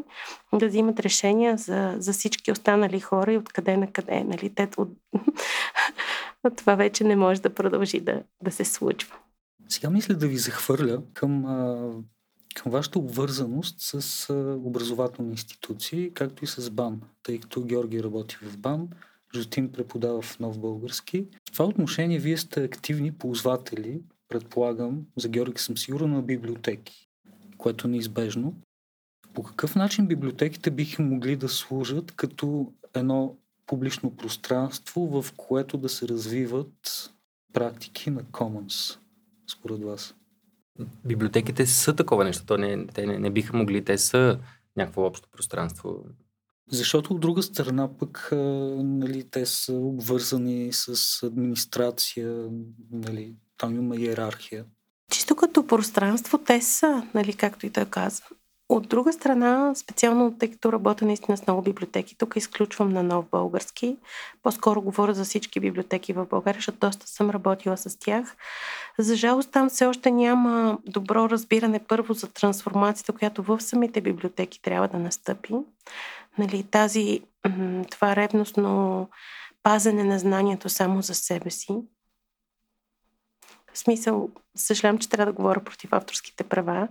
[0.53, 4.23] да взимат решения за, за всички останали хора и откъде на къде.
[4.23, 4.49] Нали?
[4.55, 4.89] Те, от...
[6.57, 9.15] това вече не може да продължи да, да се случва.
[9.69, 11.45] Сега мисля да ви захвърля към
[12.59, 18.57] към вашата обвързаност с образователни институции, както и с БАН, тъй като Георги работи в
[18.57, 18.89] БАН,
[19.35, 21.27] Жустин преподава в Нов Български.
[21.49, 27.09] В това отношение вие сте активни ползватели, предполагам, за Георги съм сигурен, на библиотеки,
[27.57, 28.53] което е неизбежно.
[29.33, 35.89] По какъв начин библиотеките биха могли да служат като едно публично пространство, в което да
[35.89, 37.13] се развиват
[37.53, 38.97] практики на Commons,
[39.47, 40.15] според вас?
[41.05, 42.45] Библиотеките са такова нещо.
[42.45, 44.39] То не, те не, не биха могли, те са
[44.77, 46.05] някакво общо пространство.
[46.71, 52.47] Защото от друга страна пък нали, те са обвързани с администрация,
[52.91, 54.65] нали, там има иерархия.
[55.11, 58.23] Чисто като пространство те са, нали, както и той каза.
[58.69, 63.25] От друга страна, специално тъй като работя наистина с много библиотеки, тук изключвам на нов
[63.31, 63.97] български.
[64.43, 68.35] По-скоро говоря за всички библиотеки в България, защото доста съм работила с тях.
[68.99, 74.61] За жалост там все още няма добро разбиране първо за трансформацията, която в самите библиотеки
[74.61, 75.53] трябва да настъпи.
[76.37, 77.21] Нали, тази,
[77.91, 79.07] това ревностно
[79.63, 81.75] пазене на знанието само за себе си.
[83.73, 86.87] В смисъл, съжалявам, че трябва да говоря против авторските права,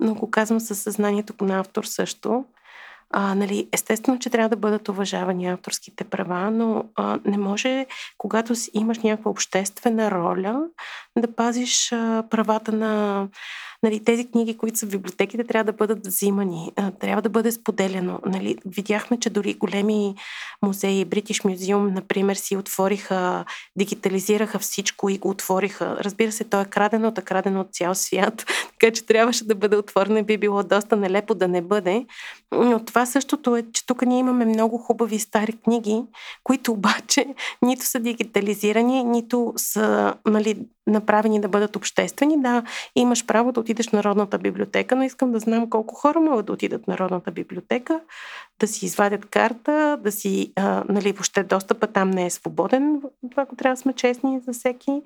[0.00, 2.44] но го казвам със съзнанието на автор също.
[3.12, 7.86] А, нали, естествено, че трябва да бъдат уважавани авторските права, но а, не може,
[8.18, 10.62] когато имаш някаква обществена роля,
[11.18, 13.28] да пазиш а, правата на,
[13.82, 18.20] нали, тези книги, които са в библиотеките, трябва да бъдат взимани, трябва да бъде споделяно.
[18.26, 18.56] Нали.
[18.66, 20.14] Видяхме, че дори големи
[20.62, 23.44] музеи, British Museum, например, си отвориха,
[23.76, 25.96] дигитализираха всичко и го отвориха.
[26.00, 28.46] Разбира се, то е крадено, е крадено от цял свят,
[28.80, 32.06] така че трябваше да бъде отворено и би било доста нелепо да не бъде.
[32.52, 36.02] Но това същото е, че тук ние имаме много хубави стари книги,
[36.44, 37.26] които обаче
[37.62, 42.42] нито са дигитализирани, нито са нали, направени да бъдат обществени.
[42.42, 42.62] Да,
[42.96, 46.52] имаш право да отидеш в Народната библиотека, но искам да знам колко хора могат да
[46.52, 48.00] отидат в Народната библиотека,
[48.60, 53.42] да си извадят карта, да си, а, нали, въобще достъпа там не е свободен, това
[53.42, 55.02] ако трябва да сме честни за всеки,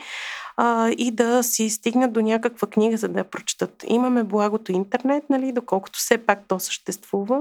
[0.57, 3.85] а, и да си стигнат до някаква книга, за да я прочитат.
[3.87, 7.41] Имаме благото интернет, нали, доколкото все пак то съществува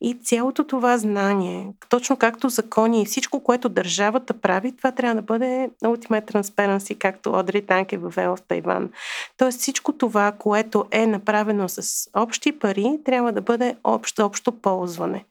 [0.00, 5.22] и цялото това знание, точно както закони и всичко, което държавата прави, това трябва да
[5.22, 8.90] бъде ultimate transparency, както Одри Танк е въвела в Тайван.
[9.36, 15.24] Тоест всичко това, което е направено с общи пари, трябва да бъде общо, общо ползване.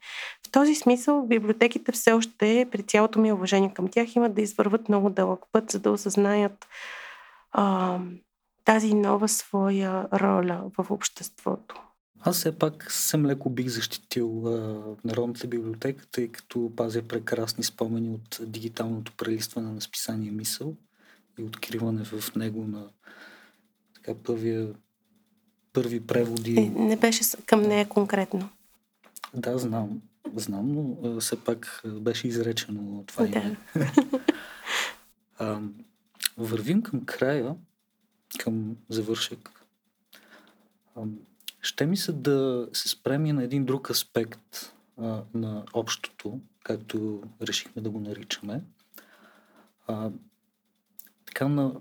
[0.48, 4.90] В този смисъл библиотеките все още, при цялото ми уважение към тях, имат да извърват
[4.90, 6.68] много дълъг път, за да осъзнаят
[7.52, 8.00] а,
[8.66, 11.82] тази нова своя роля в обществото.
[12.22, 18.10] Аз все пак съм леко бих защитил а, Народната библиотека, тъй като пазя прекрасни спомени
[18.10, 20.76] от дигиталното прелистване на списание Мисъл
[21.40, 22.88] и откриване в него на
[23.96, 24.68] така първия,
[25.74, 26.70] първи преводи.
[26.70, 28.50] Не беше към нея конкретно.
[29.34, 30.02] Да, знам.
[30.36, 33.40] Знам, но все пак беше изречено това да.
[33.40, 33.58] име.
[35.38, 35.62] а,
[36.38, 37.56] вървим към края,
[38.40, 39.66] към завършек.
[40.96, 41.02] А,
[41.62, 47.82] ще ми се да се спреми на един друг аспект а, на общото, както решихме
[47.82, 48.64] да го наричаме.
[49.88, 50.12] А,
[51.26, 51.74] така на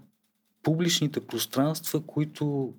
[0.63, 2.75] публичните пространства, които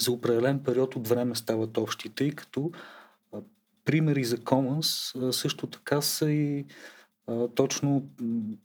[0.00, 2.70] за определен период от време стават общи, тъй като
[3.84, 6.64] примери за Commons също така са и
[7.54, 8.08] точно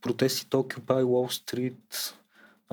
[0.02, 2.14] протестите Occupy Wall Street,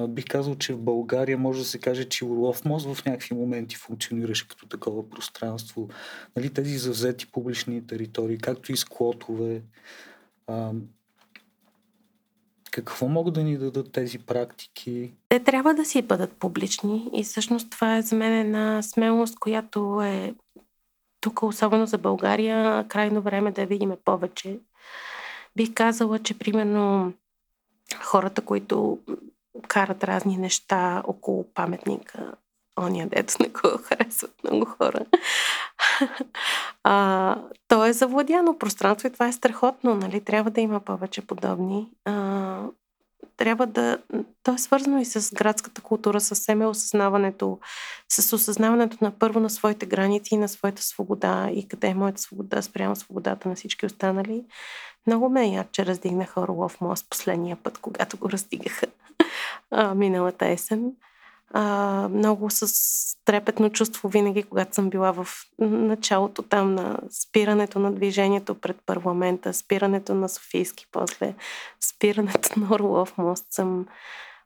[0.09, 3.77] бих казал, че в България може да се каже, че Орлов мост в някакви моменти
[3.77, 5.88] функционираше като такова пространство.
[6.37, 9.62] Нали, тези завзети публични територии, както и склотове.
[12.72, 15.12] Какво могат да ни дадат тези практики?
[15.28, 20.02] Те трябва да си бъдат публични и всъщност това е за мен една смелост, която
[20.02, 20.35] е
[21.20, 24.58] тук, особено за България, крайно време да видиме повече.
[25.56, 27.12] Бих казала, че примерно
[28.02, 28.98] хората, които
[29.68, 32.35] карат разни неща около паметника.
[32.80, 35.04] Ония дето не го харесват много хора.
[36.85, 37.37] а,
[37.68, 39.94] то е завладяно пространство и това е страхотно.
[39.94, 40.20] Нали?
[40.20, 41.88] Трябва да има повече подобни.
[42.04, 42.62] А,
[43.37, 43.98] трябва да...
[44.42, 47.58] То е свързано и с градската култура, с семе осъзнаването,
[48.08, 52.20] с осъзнаването на първо на своите граници и на своята свобода и къде е моята
[52.20, 54.44] свобода спрямо свободата на всички останали.
[55.06, 58.87] Много ме е яд, че раздигнаха Орлов мост последния път, когато го раздигаха
[59.70, 60.92] а, миналата есен.
[61.55, 62.67] А, много с
[63.25, 65.27] трепетно чувство винаги, когато съм била в
[65.59, 71.35] началото там на спирането на движението пред парламента, спирането на Софийски, после
[71.81, 73.87] спирането на Орлов мост, съм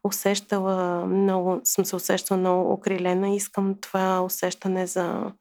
[0.05, 3.31] усещала много, съм се усещала много окрилена.
[3.31, 5.33] Искам това усещане за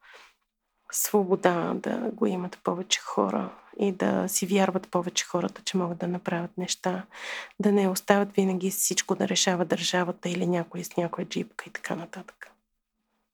[0.92, 6.08] свобода да го имат повече хора и да си вярват повече хората, че могат да
[6.08, 7.04] направят неща,
[7.60, 11.96] да не остават винаги всичко да решава държавата или някой с някоя джипка и така
[11.96, 12.48] нататък.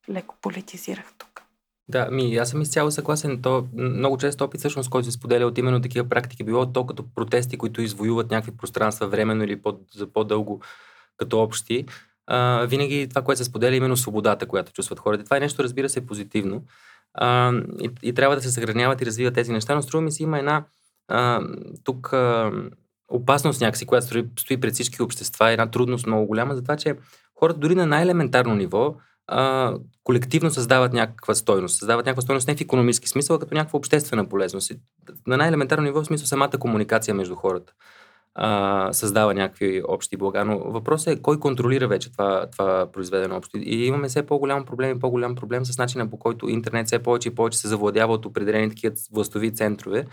[0.09, 1.41] Леко политизирах тук.
[1.87, 3.41] Да, ми, аз съм изцяло съгласен.
[3.41, 7.13] То много често опит, всъщност, който се споделя от именно такива практики, било то като
[7.15, 10.61] протести, които извоюват някакви пространства временно или по, за по-дълго
[11.17, 11.85] като общи.
[12.27, 15.23] А, винаги това, което се споделя, е именно свободата, която чувстват хората.
[15.23, 16.63] Това е нещо, разбира се, позитивно
[17.13, 20.23] а, и, и трябва да се съхраняват и развиват тези неща, но струва ми се
[20.23, 20.65] има една
[21.07, 21.41] а,
[21.83, 22.51] тук а,
[23.09, 24.07] опасност някакси, която
[24.39, 26.95] стои, пред всички общества, една трудност много голяма за това, че
[27.39, 28.95] хората дори на най-елементарно ниво
[29.27, 31.77] а, колективно създават някаква стойност.
[31.77, 34.71] Създават някаква стойност не в економически смисъл, а като някаква обществена полезност.
[35.27, 37.73] На най-елементарно ниво в смисъл самата комуникация между хората
[38.35, 40.45] а, създава някакви общи блага.
[40.45, 43.57] Но въпросът е кой контролира вече това, това произведено общо.
[43.57, 47.29] И имаме все по-голям проблем и по-голям проблем с начина по който интернет все повече
[47.29, 50.05] и повече се завладява от определени такива властови центрове,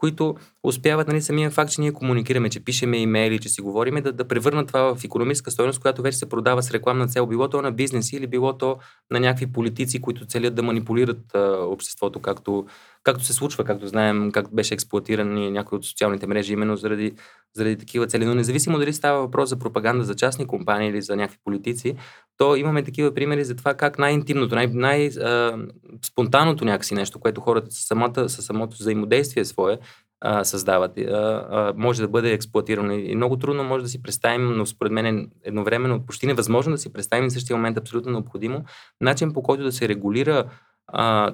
[0.00, 4.12] които успяват, нали, самия факт, че ние комуникираме, че пишеме имейли, че си говориме, да,
[4.12, 7.62] да превърнат това в економическа стоеност, която вече се продава с рекламна цел, било то
[7.62, 8.78] на бизнеси или било то
[9.10, 12.66] на някакви политици, които целят да манипулират а, обществото, както,
[13.02, 17.12] както се случва, както знаем, как беше експлуатиран някои от социалните мрежи, именно заради,
[17.56, 18.24] заради такива цели.
[18.24, 21.96] Но независимо дали става въпрос за пропаганда за частни компании или за някакви политици,
[22.36, 27.86] то имаме такива примери за това как най-интимното, най- най-спонтанното някакси нещо, което хората със,
[27.86, 29.78] самата, със самото взаимодействие свое
[30.20, 31.02] а, създават, а,
[31.50, 32.92] а, може да бъде експлуатирано.
[32.92, 36.92] И много трудно може да си представим, но според мен едновременно почти невъзможно да си
[36.92, 38.64] представим в същия момент абсолютно необходимо
[39.00, 40.44] начин по който да се регулира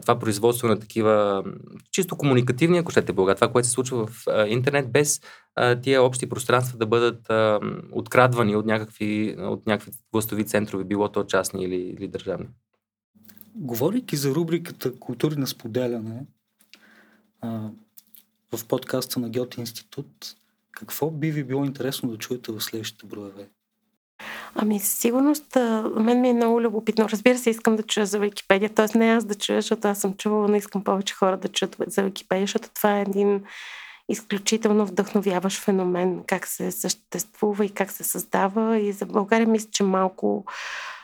[0.02, 1.44] това производство на такива
[1.92, 5.20] чисто комуникативни, ако щете блага, това, което се случва в интернет, без
[5.82, 7.60] тия общи пространства да бъдат а,
[7.92, 12.46] открадвани от някакви, от някакви властови центрове, било то частни или, или държавни.
[13.54, 16.26] Говорейки за рубриката Култури на споделяне
[17.40, 17.70] а,
[18.56, 20.36] в подкаста на Геоти Институт,
[20.70, 23.48] какво би ви било интересно да чуете в следващите броеве?
[24.54, 25.56] Ами, със сигурност,
[25.96, 27.08] мен ми е много любопитно.
[27.08, 28.98] Разбира се, искам да чуя за Википедия, т.е.
[28.98, 32.02] не аз да чуя, защото аз съм чувала, но искам повече хора да чуят за
[32.02, 33.42] Википедия, защото това е един
[34.08, 38.78] изключително вдъхновяващ феномен, как се съществува и как се създава.
[38.78, 40.44] И за България мисля, че малко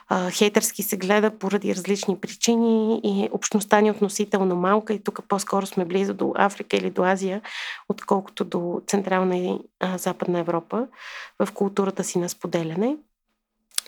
[0.08, 5.20] а, хейтърски се гледа поради различни причини и общността ни е относително малка и тук
[5.28, 7.42] по-скоро сме близо до Африка или до Азия,
[7.88, 10.86] отколкото до Централна и а, Западна Европа
[11.38, 12.96] в културата си на споделяне.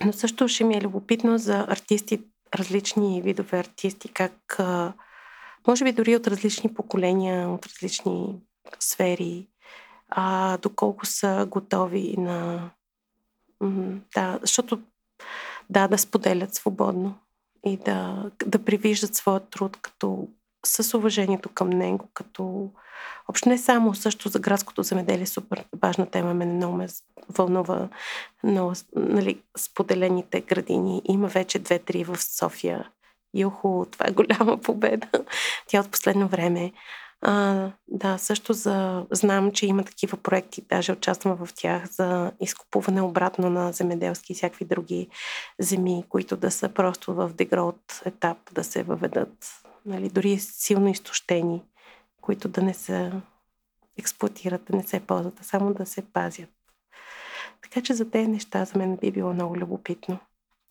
[0.04, 2.20] Но също ще ми е любопитно за артисти,
[2.54, 4.92] различни видове артисти, как а,
[5.68, 8.36] може би дори от различни поколения, от различни
[8.80, 9.48] сфери,
[10.08, 12.70] а, доколко са готови на...
[14.14, 14.80] Да, защото
[15.70, 17.18] да, да споделят свободно
[17.66, 20.28] и да, да привиждат своя труд като
[20.66, 22.70] с уважението към него, като
[23.28, 26.86] общо не само също за градското земеделие, супер важна тема, мен много ме
[27.28, 27.88] вълнува,
[28.44, 31.02] но нали, споделените градини.
[31.04, 32.90] Има вече две-три в София.
[33.34, 35.08] Юхо, това е голяма победа.
[35.66, 36.72] Тя от последно време.
[37.26, 39.06] А, да, също за...
[39.10, 44.36] знам, че има такива проекти, даже участвам в тях за изкупуване обратно на земеделски и
[44.36, 45.08] всякакви други
[45.58, 51.62] земи, които да са просто в дегрот етап, да се въведат, нали, дори силно изтощени,
[52.20, 53.12] които да не се
[53.98, 56.50] експлуатират, да не се ползват, а само да се пазят.
[57.62, 60.18] Така че за тези неща за мен би било много любопитно.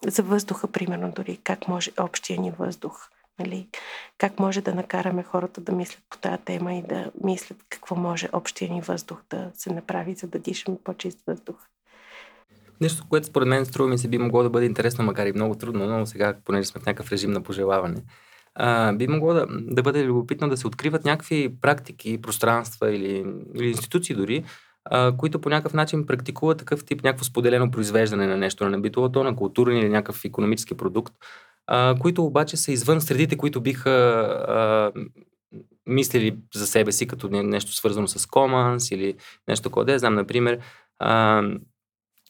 [0.08, 3.67] За въздуха, примерно, дори как може общия ни въздух– Нали,
[4.17, 8.29] как може да накараме хората да мислят по тази тема и да мислят какво може
[8.34, 11.55] общия ни въздух да се направи, за да дишаме по-чист въздух.
[12.81, 15.55] Нещо, което според мен струва ми се би могло да бъде интересно, макар и много
[15.55, 18.03] трудно, но сега, понеже сме в някакъв режим на пожелаване,
[18.55, 23.25] а, би могло да, да бъде любопитно да се откриват някакви практики, пространства или,
[23.55, 24.43] или институции дори,
[24.86, 29.23] а, които по някакъв начин практикуват такъв тип някакво споделено произвеждане на нещо, на битовото,
[29.23, 31.13] на културен или някакъв економически продукт,
[32.01, 33.89] които обаче са извън средите, които биха
[34.47, 34.91] а,
[35.86, 39.16] мислили за себе си като нещо свързано с Commons или
[39.47, 39.86] нещо такова.
[39.86, 40.59] Да, знам, например,
[40.99, 41.41] а,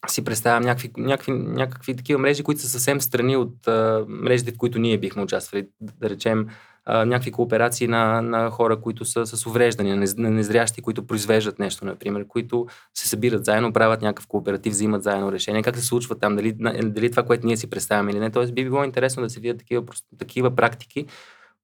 [0.08, 4.58] си представям някакви, някакви, някакви такива мрежи, които са съвсем страни от а, мрежите, в
[4.58, 5.68] които ние бихме участвали.
[5.82, 6.48] Да речем,
[6.88, 12.28] някакви кооперации на, на хора, които са с увреждания, на незрящи, които произвеждат нещо, например,
[12.28, 15.64] които се събират заедно, правят някакъв кооператив, взимат заедно решение.
[15.64, 16.36] Как се случва там?
[16.36, 16.54] Дали,
[16.84, 18.32] дали това, което ние си представяме или не?
[18.32, 19.84] Тоест би било интересно да се видят такива,
[20.18, 21.06] такива практики,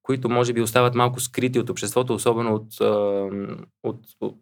[0.02, 2.80] които може би остават малко скрити от обществото, особено от,
[3.82, 4.36] от, от